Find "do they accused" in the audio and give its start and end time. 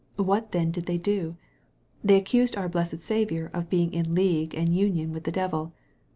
0.97-2.55